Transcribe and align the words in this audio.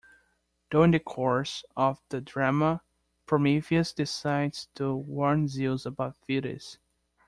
During 0.71 0.89
the 0.89 0.99
course 0.99 1.63
of 1.77 2.01
the 2.09 2.21
drama, 2.21 2.81
Prometheus 3.27 3.93
decides 3.93 4.67
to 4.73 4.95
warn 4.95 5.47
Zeus 5.47 5.85
about 5.85 6.17
Thetis. 6.27 6.79